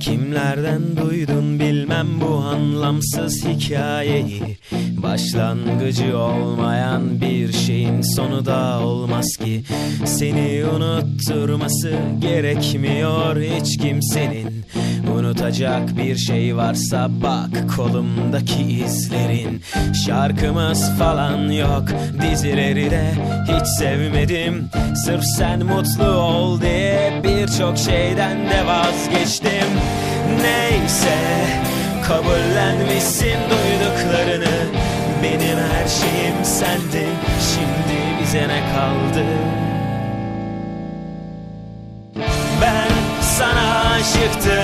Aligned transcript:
Kimlerden 0.00 0.96
duydun 0.96 1.58
bilmem 1.78 2.20
bu 2.20 2.34
anlamsız 2.34 3.44
hikayeyi. 3.44 4.58
Başlangıcı 4.96 6.18
olmayan 6.18 7.20
bir 7.20 7.52
şeyin 7.52 8.02
sonu 8.02 8.46
da 8.46 8.80
olmaz 8.80 9.36
ki. 9.36 9.62
Seni 10.04 10.64
unutturması 10.64 11.92
gerekmiyor 12.18 13.36
hiç 13.36 13.78
kimsenin. 13.78 14.64
Unutacak 15.18 15.96
bir 15.96 16.16
şey 16.16 16.56
varsa 16.56 17.08
bak 17.22 17.76
kolumdaki 17.76 18.62
izlerin. 18.62 19.62
Şarkımız 20.06 20.90
falan 20.98 21.50
yok 21.50 21.84
dizileri 22.22 22.90
de 22.90 23.14
hiç 23.44 23.66
sevmedim. 23.66 24.70
Sırf 25.04 25.24
sen 25.24 25.66
mutlu 25.66 26.06
ol 26.06 26.60
diye 26.60 27.22
birçok 27.24 27.78
şeyden 27.78 28.38
de 28.50 28.66
vazgeçtim 28.66 29.97
Neyse 30.42 31.18
kabullenmişsin 32.08 33.38
duyduklarını. 33.50 34.56
Benim 35.22 35.58
her 35.58 35.88
şeyim 35.88 36.44
sendin 36.44 37.14
şimdi 37.54 38.22
bize 38.22 38.48
ne 38.48 38.60
kaldı? 38.74 39.24
Ben 42.62 43.22
sana 43.22 43.90
aşıktım 43.90 44.57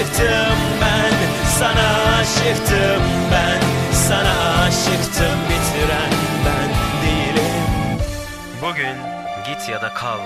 aşıktım 0.00 0.58
ben 0.80 1.12
sana 1.58 2.16
aşıktım 2.20 3.02
ben 3.32 3.60
sana 3.92 4.62
aşıktım 4.62 5.38
bitiren 5.48 6.12
ben 6.46 6.68
değilim 7.02 8.00
Bugün 8.62 8.96
git 9.46 9.68
ya 9.68 9.82
da 9.82 9.94
kal, 9.94 10.18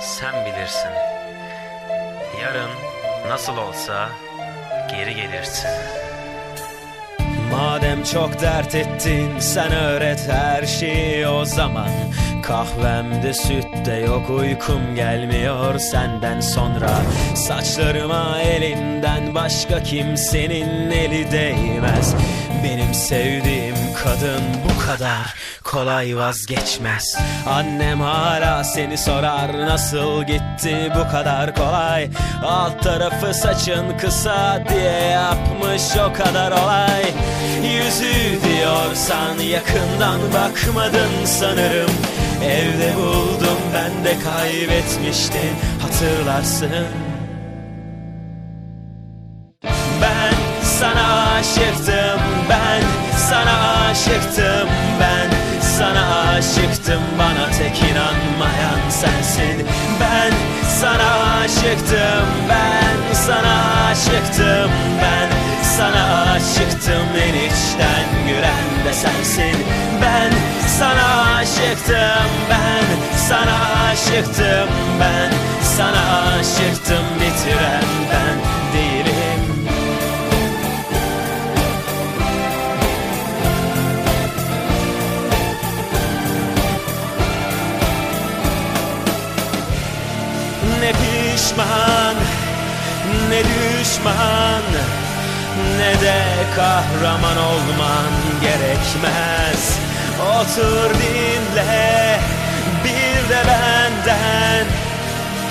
sen 0.00 0.46
bilirsin. 0.46 0.90
Yarın 2.42 2.70
nasıl 3.28 3.56
olsa 3.56 4.08
geri 4.90 5.14
gelirsin. 5.14 5.70
Madem 7.50 8.04
çok 8.04 8.40
dert 8.40 8.74
ettin 8.74 9.38
sen 9.38 9.72
öğret 9.72 10.28
her 10.28 10.66
şeyi 10.66 11.26
o 11.26 11.44
zaman. 11.44 11.88
Kahvemde 12.42 13.34
süt 13.34 13.86
de 13.86 13.92
yok 13.92 14.30
uykum 14.30 14.94
gelmiyor 14.94 15.78
senden 15.78 16.40
sonra. 16.40 16.90
Saçlarıma 17.34 18.40
elinden 18.40 19.34
başka 19.34 19.82
kimsenin 19.82 20.90
eli 20.90 21.32
değmez. 21.32 22.14
Benim 22.64 22.94
sevdiğim 22.94 23.76
kadın 24.04 24.42
bu 24.64 24.86
kadar 24.86 25.34
kolay 25.70 26.16
vazgeçmez. 26.16 27.16
Annem 27.46 28.00
hala 28.00 28.64
seni 28.64 28.98
sorar 28.98 29.58
nasıl 29.58 30.24
gitti 30.24 30.92
bu 30.94 31.12
kadar 31.12 31.54
kolay? 31.54 32.10
Alt 32.44 32.82
tarafı 32.82 33.34
saçın 33.34 33.98
kısa 33.98 34.64
diye 34.68 35.02
yapmış 35.02 35.82
o 35.96 36.12
kadar 36.12 36.52
olay. 36.52 37.02
Yüzü 37.62 38.42
diyorsan 38.44 39.38
yakından 39.38 40.20
bakmadın 40.34 41.24
sanırım. 41.24 41.90
Evde 42.44 42.96
buldum 42.96 43.58
ben 43.74 44.04
de 44.04 44.14
kaybetmiştin 44.18 45.54
hatırlarsın. 45.82 46.86
Ben 50.02 50.34
sana 50.62 51.32
aşıktım 51.34 52.20
ben 52.50 52.82
sana 53.16 53.86
aşıktım 53.90 54.49
sensin 59.40 59.66
Ben 60.00 60.32
sana 60.80 61.38
aşıktım 61.44 62.26
ben 62.48 63.14
sana 63.14 63.86
aşıktım 63.90 64.70
ben 65.02 65.28
sana 65.62 66.32
aşıktım. 66.32 67.06
En 67.26 67.34
içten 67.34 68.06
gülen 68.26 68.84
de 68.84 68.92
sensin. 68.92 69.56
Ben 70.02 70.32
sana 70.78 71.34
aşıktım 71.36 72.30
ben 72.50 72.84
sana 73.28 73.88
aşıktım 73.90 74.68
ben 75.00 75.30
sana 75.76 76.32
aşıktım. 76.38 77.04
Bitiren 77.20 77.84
ben 78.12 78.36
değilim 78.72 78.89
Ne 91.40 91.46
pişman 91.46 92.16
ne 93.30 93.42
düşman 93.44 94.62
ne 95.78 96.00
de 96.00 96.22
kahraman 96.56 97.36
olman 97.36 98.12
gerekmez. 98.40 99.78
Otur 100.20 100.90
dinle 100.94 102.20
bir 102.84 103.28
de 103.28 103.42
benden. 103.48 104.66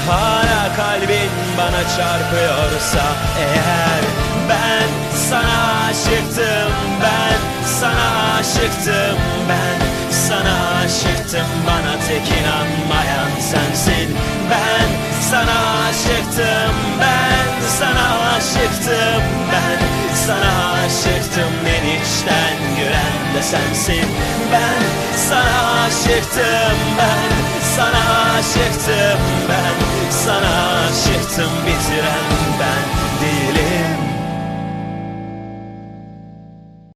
Hala 0.08 0.76
kalbin 0.76 1.32
bana 1.58 1.82
çarpıyorsa 1.82 3.06
eğer 3.40 4.02
Ben 4.50 4.90
sana 5.30 5.88
aşıktım 5.90 6.72
ben 7.02 7.40
sana 7.80 8.36
aşıktım 8.40 9.18
ben 9.50 9.90
sana 10.12 10.80
aşıktım. 10.86 11.48
Bana 11.68 11.94
tek 12.08 12.28
inanmayan 12.40 13.30
sensin 13.52 14.18
Ben 14.52 14.90
sana 15.32 15.79
aşıktım 16.00 16.76
ben 17.00 17.68
sana 17.80 18.36
aşıktım 18.36 19.24
ben. 19.52 19.80
Sana 20.16 20.72
aşıktım 20.72 21.54
en 21.66 21.86
içten 21.86 22.58
gülen 22.78 23.36
de 23.36 23.44
sensin 23.44 24.06
Ben. 24.52 24.84
Sana 25.30 25.82
aşıktım 25.86 26.78
ben 26.98 27.32
sana 27.76 28.32
aşıktım 28.40 29.20
ben. 29.50 30.10
Sana 30.12 30.49